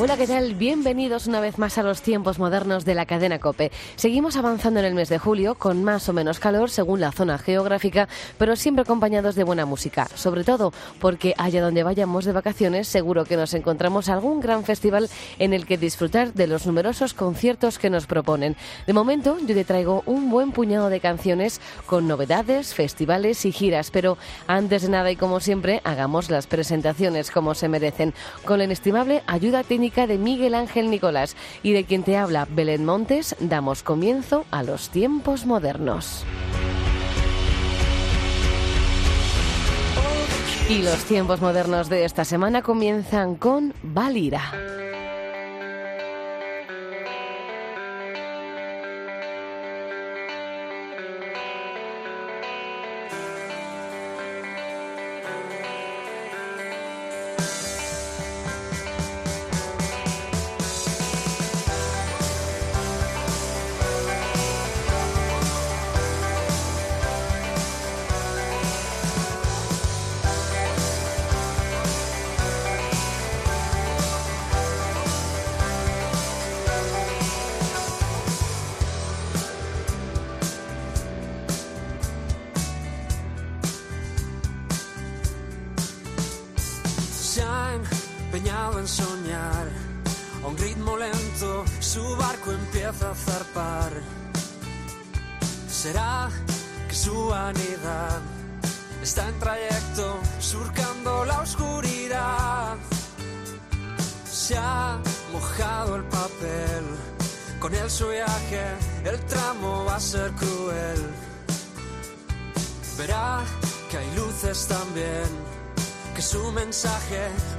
[0.00, 0.54] Hola, ¿qué tal?
[0.54, 3.72] Bienvenidos una vez más a los tiempos modernos de la cadena Cope.
[3.96, 7.36] Seguimos avanzando en el mes de julio con más o menos calor según la zona
[7.36, 8.08] geográfica,
[8.38, 10.06] pero siempre acompañados de buena música.
[10.14, 15.10] Sobre todo porque allá donde vayamos de vacaciones seguro que nos encontramos algún gran festival
[15.40, 18.54] en el que disfrutar de los numerosos conciertos que nos proponen.
[18.86, 23.90] De momento yo te traigo un buen puñado de canciones con novedades, festivales y giras,
[23.90, 28.64] pero antes de nada y como siempre hagamos las presentaciones como se merecen con la
[28.64, 34.44] inestimable ayuda de Miguel Ángel Nicolás y de quien te habla Belén Montes, damos comienzo
[34.50, 36.24] a los tiempos modernos.
[40.68, 44.52] Y los tiempos modernos de esta semana comienzan con Valira.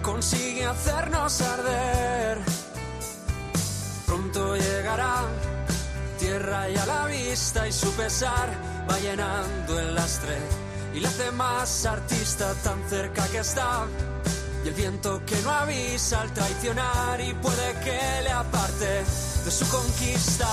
[0.02, 2.38] Consigue hacernos arder.
[4.06, 5.24] Pronto llegará
[6.20, 8.50] tierra y a la vista y su pesar
[8.90, 10.38] va llenando el lastre
[10.94, 13.86] y le hace más artista tan cerca que está.
[14.66, 19.04] Y el viento que no avisa al traicionar y puede que le aparte
[19.46, 20.48] de su conquista.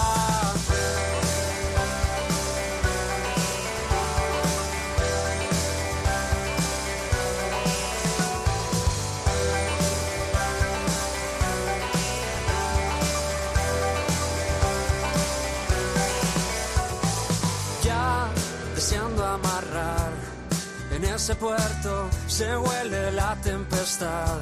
[21.16, 24.38] ese puerto se huele la tempestad.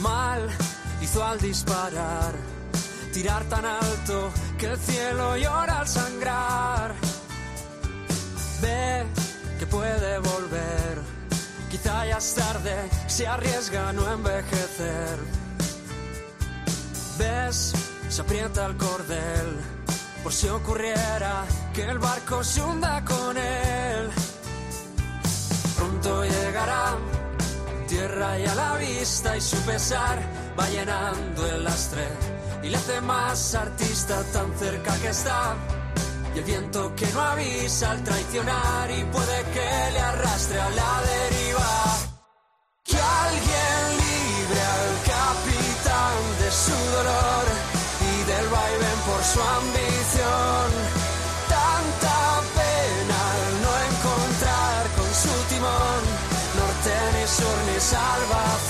[0.00, 0.50] Mal
[1.20, 2.32] al disparar,
[3.12, 6.94] tirar tan alto que el cielo llora al sangrar.
[8.62, 9.04] Ve
[9.58, 10.98] que puede volver,
[11.70, 15.18] quizá ya es tarde, se arriesga a no envejecer.
[17.18, 17.72] Ves,
[18.08, 19.56] se aprieta el cordel,
[20.22, 21.44] por si ocurriera
[21.74, 24.10] que el barco se hunda con él
[25.82, 27.11] pronto llegará.
[28.02, 30.18] Tierra y a la vista y su pesar
[30.58, 32.04] va llenando el lastre
[32.60, 35.54] y le hace más artista tan cerca que está.
[36.34, 40.92] Y el viento que no avisa al traicionar y puede que le arrastre a la
[41.12, 41.74] deriva.
[42.82, 47.44] Que alguien libre al capitán de su dolor
[48.10, 51.01] y del vaivén por su ambición
[57.82, 58.61] sur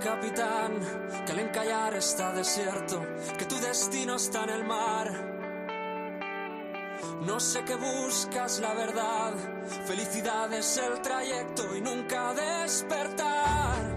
[0.00, 0.80] capitán,
[1.26, 3.04] que el encallar está desierto,
[3.38, 5.38] que tu destino está en el mar.
[7.24, 9.32] No sé qué buscas, la verdad.
[9.86, 13.96] Felicidad es el trayecto y nunca despertar.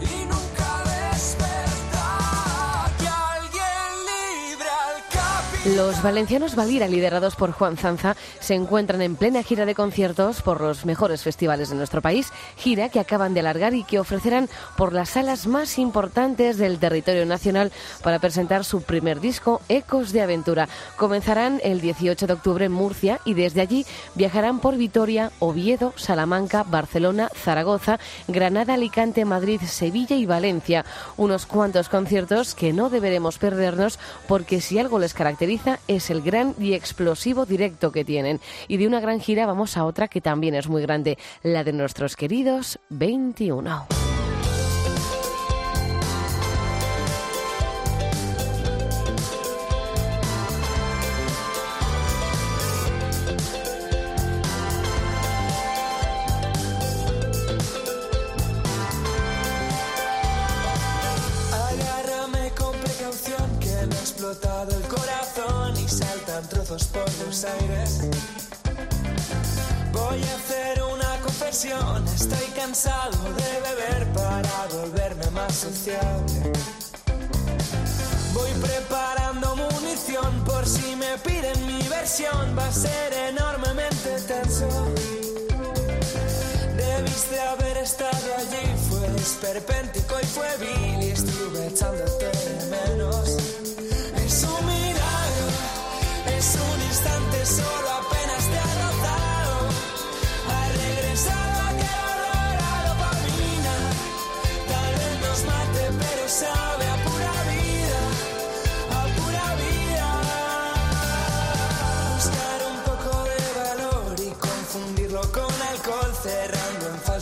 [0.00, 2.90] Y nunca despertar.
[2.98, 5.76] Que alguien libre al capitán.
[5.76, 10.60] Los valencianos Valira, liderados por Juan Zanza, se encuentran en plena gira de conciertos por
[10.60, 14.92] los mejores festivales de nuestro país, gira que acaban de alargar y que ofrecerán por
[14.92, 20.68] las salas más importantes del territorio nacional para presentar su primer disco, Ecos de Aventura.
[20.98, 26.64] Comenzarán el 18 de octubre en Murcia y desde allí viajarán por Vitoria, Oviedo, Salamanca,
[26.64, 27.98] Barcelona, Zaragoza,
[28.28, 30.84] Granada, Alicante, Madrid, Sevilla y Valencia.
[31.16, 33.98] Unos cuantos conciertos que no deberemos perdernos
[34.28, 38.33] porque si algo les caracteriza es el gran y explosivo directo que tienen.
[38.68, 41.72] Y de una gran gira vamos a otra que también es muy grande, la de
[41.72, 43.86] nuestros queridos 21.
[61.52, 62.52] Agárrame
[71.66, 76.52] estoy cansado de beber para volverme más sociable.
[78.34, 84.68] Voy preparando munición por si me piden mi versión, va a ser enormemente tenso.
[86.76, 92.53] Debiste haber estado allí, fue esperpéntico y fue vil y estuve echándote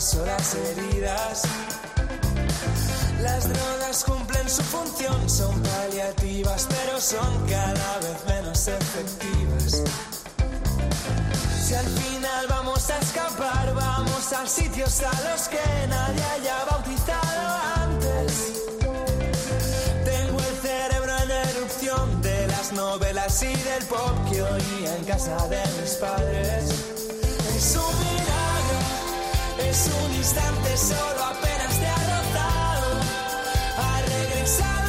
[0.03, 1.43] falso las heridas.
[3.21, 9.83] Las drogas cumplen su función, son paliativas, pero son cada vez menos efectivas.
[11.65, 17.61] Si al final vamos a escapar, vamos a sitios a los que nadie haya bautizado
[17.75, 18.63] antes.
[20.03, 25.47] Tengo el cerebro en erupción de las novelas y del pop que oía en casa
[25.47, 26.63] de mis padres.
[27.55, 28.22] Es un
[29.69, 32.99] es un instante solo apenas te ha rozado.
[33.77, 34.82] Ha regresado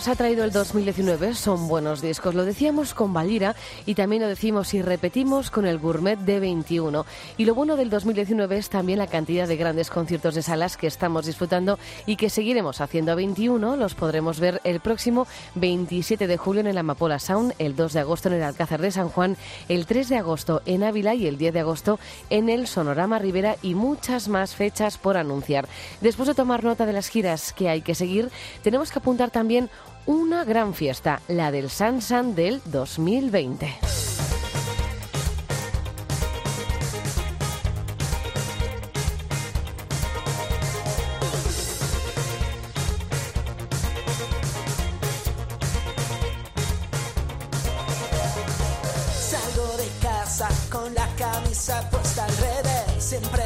[0.00, 2.34] nos ha traído el 2019 son buenos discos.
[2.34, 3.54] Lo decíamos con Valira
[3.84, 7.04] y también lo decimos y repetimos con el Gourmet de 21.
[7.36, 10.86] Y lo bueno del 2019 es también la cantidad de grandes conciertos de salas que
[10.86, 13.76] estamos disfrutando y que seguiremos haciendo a 21.
[13.76, 15.26] Los podremos ver el próximo
[15.56, 18.92] 27 de julio en el Amapola Sound, el 2 de agosto en el Alcázar de
[18.92, 19.36] San Juan,
[19.68, 23.56] el 3 de agosto en Ávila y el 10 de agosto en el Sonorama Rivera
[23.60, 25.68] y muchas más fechas por anunciar.
[26.00, 28.30] Después de tomar nota de las giras que hay que seguir,
[28.62, 29.68] tenemos que apuntar también
[30.06, 33.78] una gran fiesta, la del Sansan del 2020.
[49.30, 53.04] Salgo de casa con la camisa puesta al revés.
[53.04, 53.42] Siempre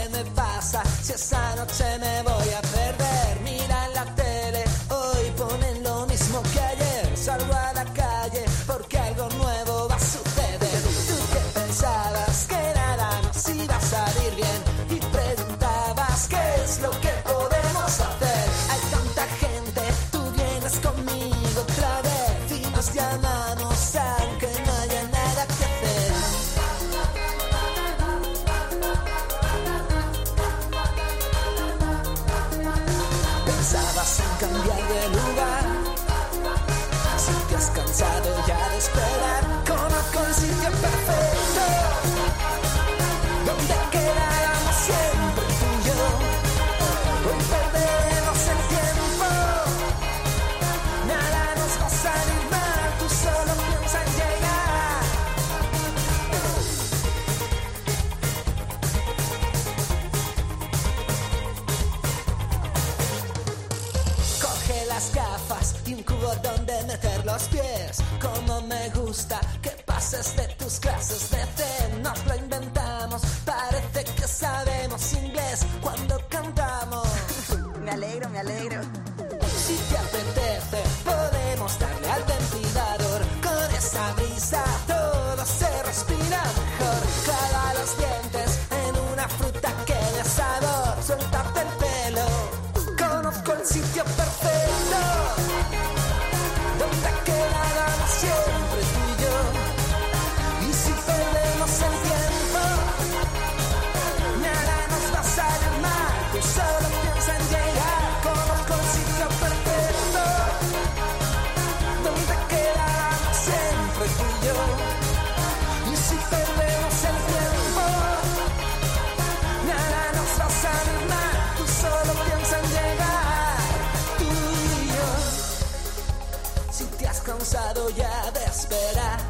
[128.31, 129.21] de esperar.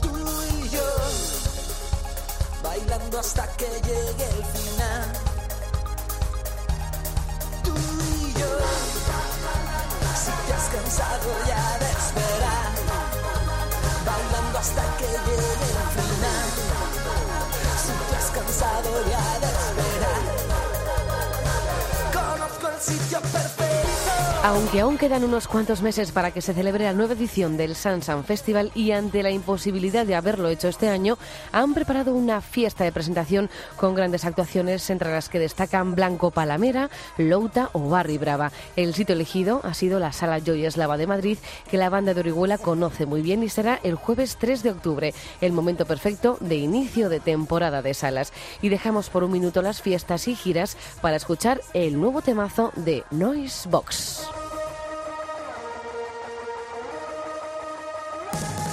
[0.00, 0.12] Tú
[0.58, 0.88] y yo,
[2.62, 5.12] bailando hasta que llegue el final.
[7.64, 8.50] Tú y yo,
[10.22, 12.70] si te has cansado ya de esperar,
[14.04, 16.48] bailando hasta que llegue el final.
[17.82, 20.22] Si te has cansado ya de esperar,
[22.12, 23.55] conozco el sitio perfecto.
[24.46, 28.22] Aunque aún quedan unos cuantos meses para que se celebre la nueva edición del Sansan
[28.22, 31.18] Festival y ante la imposibilidad de haberlo hecho este año,
[31.50, 36.90] han preparado una fiesta de presentación con grandes actuaciones entre las que destacan Blanco Palamera,
[37.18, 38.52] Louta o Barry Brava.
[38.76, 41.38] El sitio elegido ha sido la Sala Joy Eslava de Madrid,
[41.68, 45.14] que la banda de Orihuela conoce muy bien y será el jueves 3 de octubre,
[45.40, 48.32] el momento perfecto de inicio de temporada de salas.
[48.62, 53.02] Y dejamos por un minuto las fiestas y giras para escuchar el nuevo temazo de
[53.10, 54.35] Noise Box.
[58.42, 58.65] you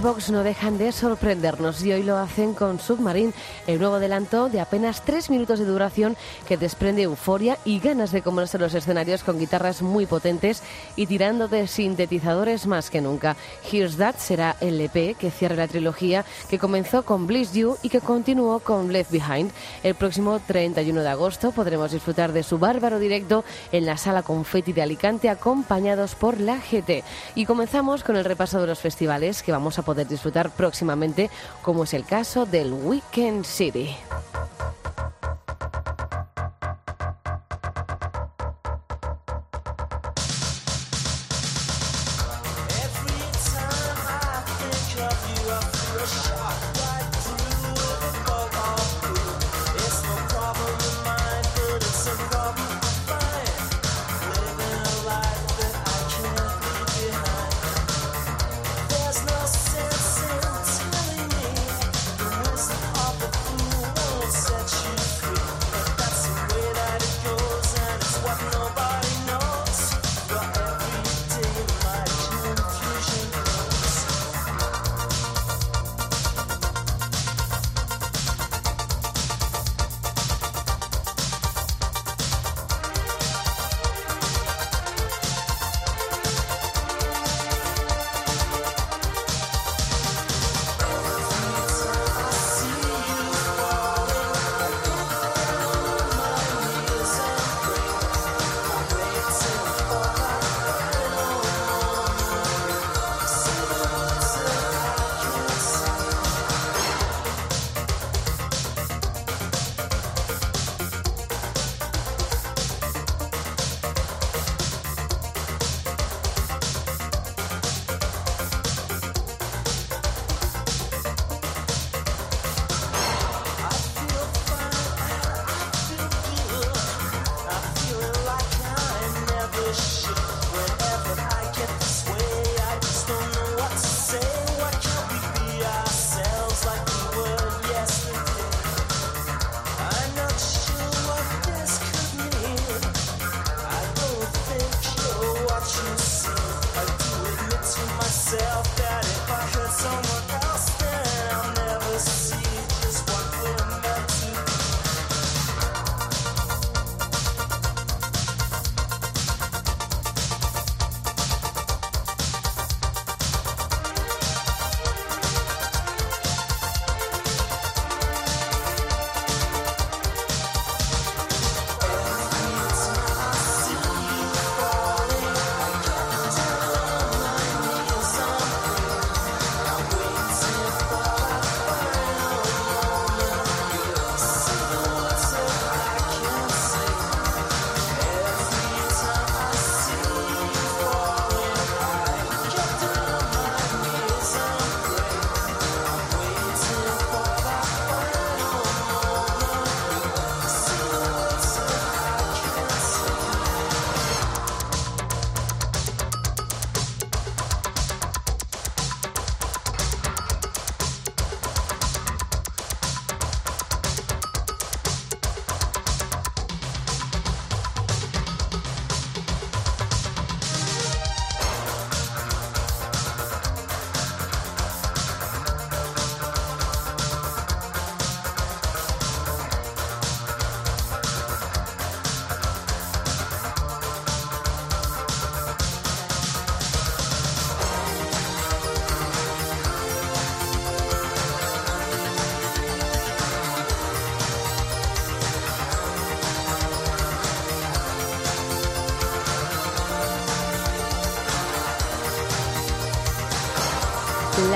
[0.00, 3.34] Noisebox no dejan de sorprendernos y hoy lo hacen con Submarine,
[3.66, 6.16] el nuevo adelanto de apenas tres minutos de duración
[6.48, 10.62] que desprende euforia y ganas de comerse los escenarios con guitarras muy potentes
[10.96, 13.36] y tirando de sintetizadores más que nunca.
[13.70, 17.90] Here's That será el EP que cierre la trilogía que comenzó con Bliss You y
[17.90, 19.50] que continuó con Left Behind.
[19.82, 24.72] El próximo 31 de agosto podremos disfrutar de su bárbaro directo en la sala Confetti
[24.72, 27.04] de Alicante acompañados por la GT.
[27.34, 31.30] Y comenzamos con el repaso de los festivales que vamos a poder disfrutar próximamente,
[31.62, 33.96] como es el caso del Weekend City.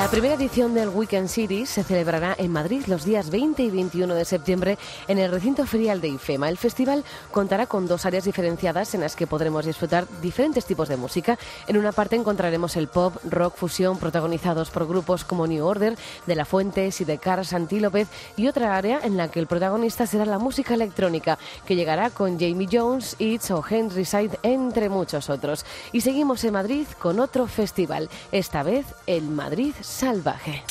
[0.05, 4.15] La primera edición del Weekend Series se celebrará en Madrid los días 20 y 21
[4.15, 4.77] de septiembre
[5.09, 6.51] en el recinto ferial de IFEMA.
[6.51, 10.99] El festival contará con dos áreas diferenciadas en las que podremos disfrutar diferentes tipos de
[10.99, 11.39] música.
[11.69, 16.37] En una parte encontraremos el pop, rock, fusión, protagonizados por grupos como New Order, De
[16.37, 20.39] La Fuente, Sidecar, Santi López y otra área en la que el protagonista será la
[20.39, 25.65] música electrónica, que llegará con Jamie Jones, Itz o Henry Side, entre muchos otros.
[25.93, 29.73] Y seguimos en Madrid con otro festival, esta vez el Madrid
[30.05, 30.63] salvaje.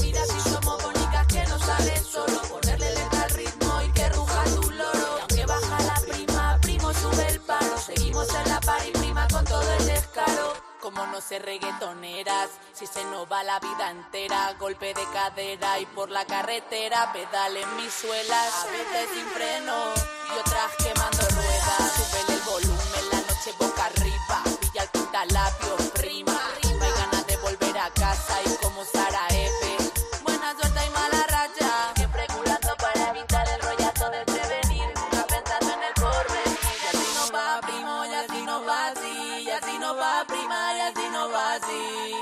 [0.00, 4.44] Mira si somos bonitas que no sale solo ponerle letra al ritmo y que ruja
[4.54, 5.18] tu loro.
[5.22, 7.76] Aunque baja la prima, primo sube el paro.
[7.78, 10.54] Seguimos en la par prima con todo el descaro.
[10.80, 15.86] Como no ser reggaetoneras, si se nos va la vida entera, golpe de cadera y
[15.86, 19.76] por la carretera pedalen mis suelas, a veces sin freno
[20.34, 21.37] y otras quemando
[23.48, 26.32] noche boca arriba, pilla el pintalabio, prima.
[26.32, 29.76] No hay ganas de volver a casa y como Sara F.
[30.22, 31.92] Buena suerte y mala racha.
[31.96, 34.88] Siempre culando para evitar el rollazo del prevenir.
[34.96, 36.58] Nunca pensando en el porvenir.
[36.82, 39.42] Y así no va, primo, y así no va así.
[39.46, 42.17] Y así no va, prima, y así no va así.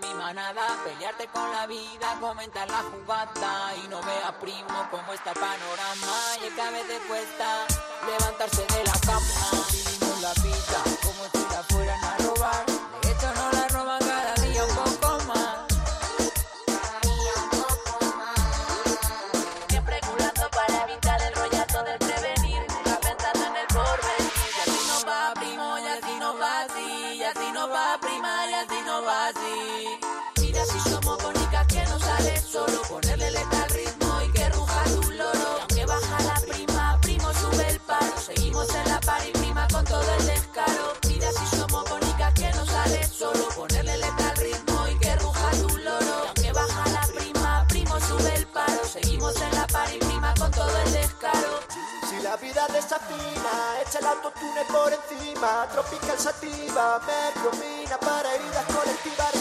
[0.00, 0.66] Mi manada.
[0.84, 3.74] Pelearte con la vida, comentar la jugada.
[3.82, 6.12] Y no veas, primo, cómo está el panorama.
[6.42, 6.70] Y es que a
[7.08, 7.66] cuesta
[8.06, 9.64] levantarse de la cama.
[9.70, 12.66] Vivimos la vida como si la fueran a robar.
[13.02, 13.87] De hecho, no la roban
[53.88, 59.32] echa el autotune por encima, tropical sativa, mercromina para heridas colectivas,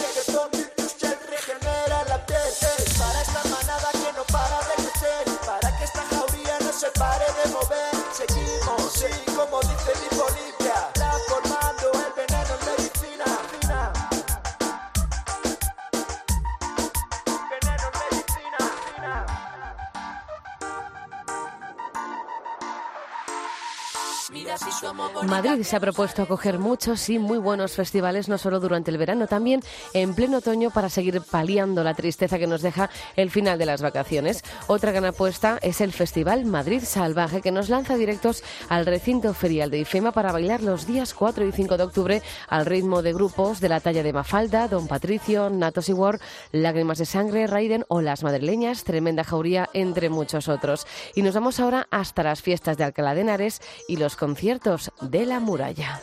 [25.23, 29.27] Madrid se ha propuesto acoger muchos y muy buenos festivales, no solo durante el verano,
[29.27, 29.61] también
[29.93, 33.81] en pleno otoño para seguir paliando la tristeza que nos deja el final de las
[33.81, 34.43] vacaciones.
[34.67, 39.71] Otra gran apuesta es el Festival Madrid Salvaje, que nos lanza directos al recinto ferial
[39.71, 43.59] de IFEMA para bailar los días 4 y 5 de octubre al ritmo de grupos
[43.59, 46.19] de la talla de Mafalda, Don Patricio, Natos y War,
[46.51, 50.85] Lágrimas de Sangre, Raiden o Las Madrileñas, Tremenda Jauría, entre muchos otros.
[51.15, 55.25] Y nos vamos ahora hasta las fiestas de Alcalá de Henares y los conciertos de
[55.25, 55.99] la muralla.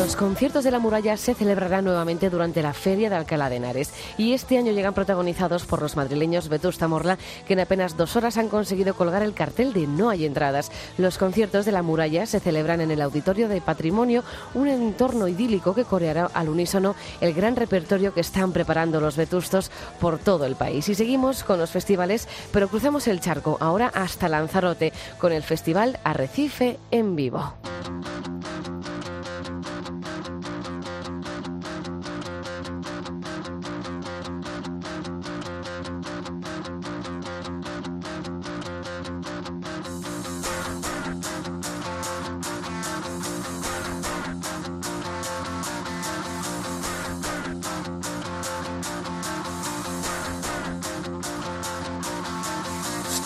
[0.00, 3.92] Los conciertos de la muralla se celebrarán nuevamente durante la Feria de Alcalá de Henares
[4.16, 8.38] y este año llegan protagonizados por los madrileños Vetusta Morla, que en apenas dos horas
[8.38, 10.72] han conseguido colgar el cartel de No hay entradas.
[10.96, 15.74] Los conciertos de la muralla se celebran en el Auditorio de Patrimonio, un entorno idílico
[15.74, 20.56] que coreará al unísono el gran repertorio que están preparando los vetustos por todo el
[20.56, 20.88] país.
[20.88, 26.00] Y seguimos con los festivales, pero cruzamos el charco ahora hasta Lanzarote con el Festival
[26.04, 27.52] Arrecife en vivo.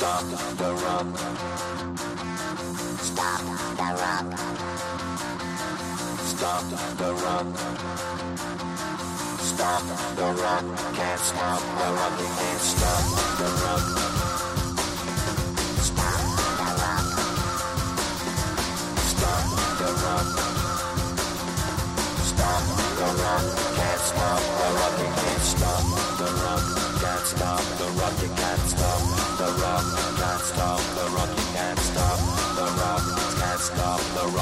[0.05, 1.17] Stop the rock.
[3.01, 3.41] Stop
[3.79, 4.29] the rock.
[6.21, 6.65] Stop
[6.99, 7.47] the rock.
[9.41, 9.85] Stop
[10.17, 10.65] the rock.
[10.93, 12.21] Can't stop the rock.
[12.21, 13.05] You can't stop
[13.39, 13.87] the rock.
[15.89, 16.21] Stop
[16.59, 17.09] the rock.
[19.09, 19.47] Stop
[19.79, 20.29] the rock.
[22.29, 22.65] Stop
[22.99, 23.45] the rock.
[23.79, 24.99] Can't stop the rock.
[24.99, 26.14] You can't stop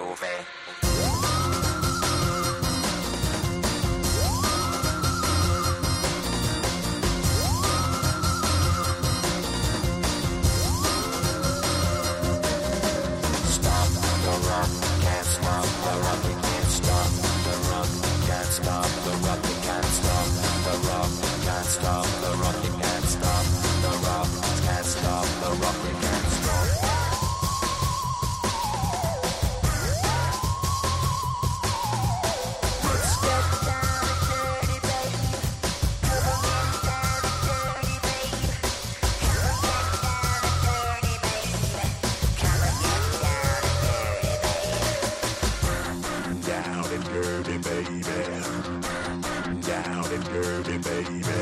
[0.00, 0.59] over.
[50.32, 51.39] Dirty, baby.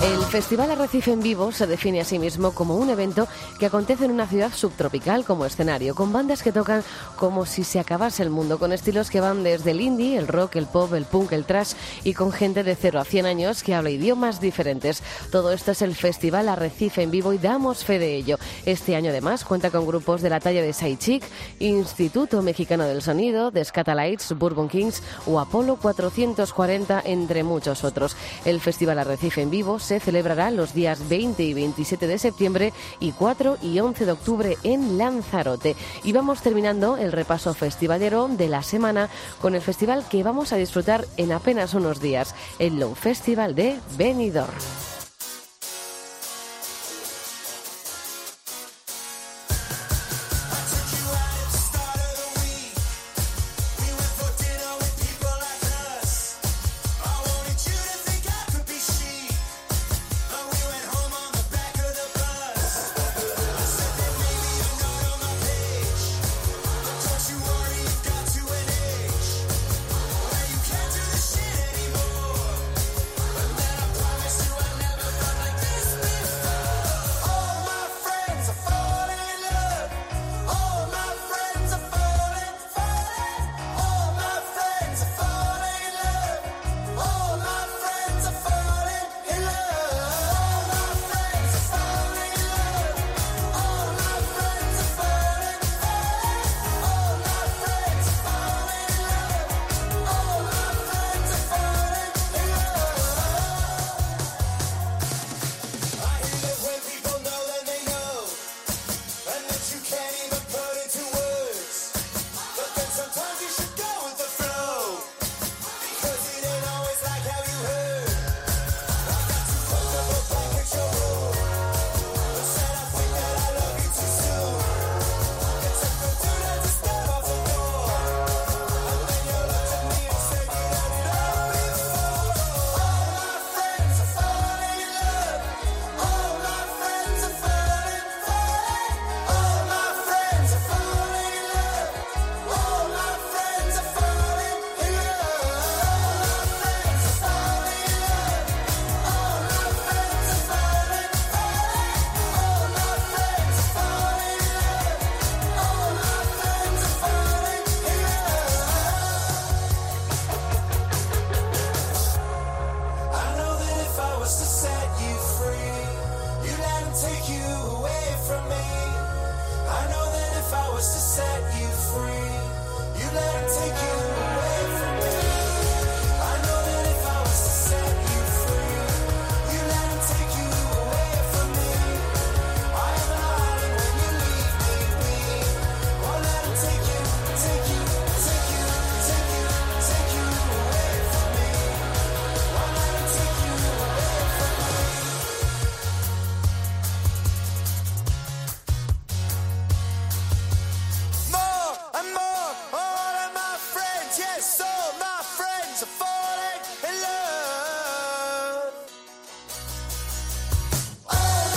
[0.00, 3.26] El Festival Arrecife en Vivo se define a sí mismo como un evento
[3.58, 6.84] que acontece en una ciudad subtropical como escenario, con bandas que tocan
[7.16, 10.54] como si se acabase el mundo, con estilos que van desde el indie, el rock,
[10.54, 11.72] el pop, el punk, el trash
[12.04, 15.02] y con gente de 0 a 100 años que habla idiomas diferentes.
[15.32, 18.38] Todo esto es el Festival Arrecife en Vivo y damos fe de ello.
[18.66, 21.24] Este año además cuenta con grupos de la talla de Saichik,
[21.58, 28.16] Instituto Mexicano del Sonido, The Scatalites, Bourbon Kings o Apolo 440, entre muchos otros.
[28.44, 33.12] El Festival Arrecife en Vivo se celebrará los días 20 y 27 de septiembre y
[33.12, 35.76] 4 y 11 de octubre en Lanzarote.
[36.04, 39.08] Y vamos terminando el repaso festivalero de la semana
[39.40, 43.78] con el festival que vamos a disfrutar en apenas unos días, el Low Festival de
[43.96, 44.87] Benidorm.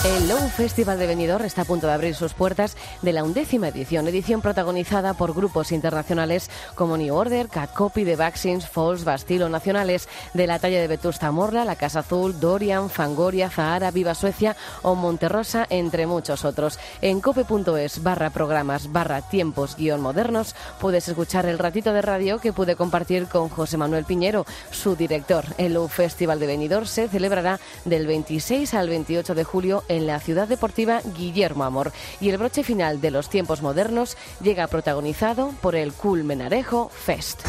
[0.04, 3.68] El Low Festival de Benidorm está a punto de abrir sus puertas de la undécima
[3.68, 9.48] edición, edición protagonizada por grupos internacionales como New Order, Cat Copy, The Vaccines, Falls, Bastilo,
[9.48, 14.56] nacionales de la talla de Vetusta Morla, La Casa Azul, Dorian, Fangoria, Zahara, Viva Suecia
[14.82, 16.80] o Monterrosa, entre muchos otros.
[17.00, 22.52] En cope.es barra programas barra tiempos guion modernos puedes escuchar el ratito de radio que
[22.52, 25.44] pude compartir con José Manuel Piñero, su director.
[25.58, 30.20] El Low Festival de Benidorm se celebrará del 26 al 28 de julio en la
[30.20, 31.92] ciudad deportiva Guillermo Amor.
[32.20, 37.42] Y el broche final de los tiempos modernos llega protagonizado por el Culmenarejo Fest.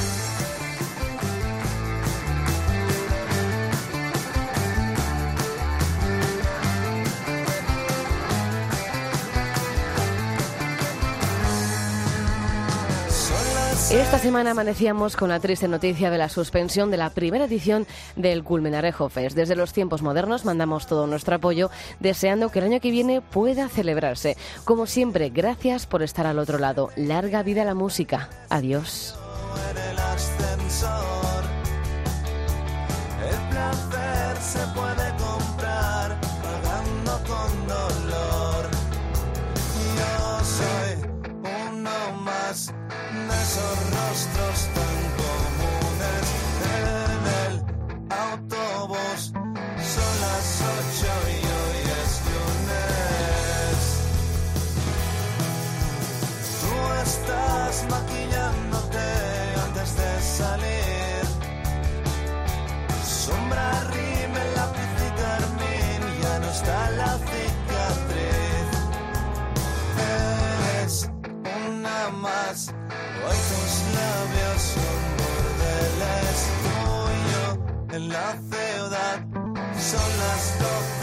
[13.93, 18.43] Esta semana amanecíamos con la triste noticia de la suspensión de la primera edición del
[18.43, 19.35] Culmenarejo Fest.
[19.35, 23.69] Desde los tiempos modernos mandamos todo nuestro apoyo, deseando que el año que viene pueda
[23.69, 24.35] celebrarse.
[24.65, 26.89] Como siempre, gracias por estar al otro lado.
[26.95, 28.29] Larga vida la música.
[28.49, 29.15] Adiós.
[33.21, 37.62] El placer se puede comprar pagando con
[43.43, 45.02] de esos rostros tan
[77.93, 79.19] en la ciudad.
[79.77, 81.02] Son las doce